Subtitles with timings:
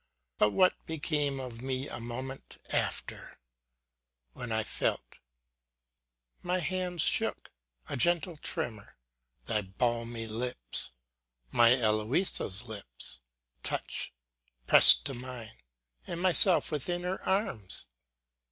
[0.39, 3.37] But what became of me a mo ment after,
[4.33, 5.17] when I felt ŌĆö
[6.43, 7.51] My hands shook
[7.87, 8.97] ŌĆö A gentle tremor
[9.45, 10.89] ŌĆö Thy balmy lips
[11.49, 14.11] ŌĆö My Eloisa's lips ŌĆö touch,
[14.65, 17.85] pressed to mine ŌĆö and myself within her arms?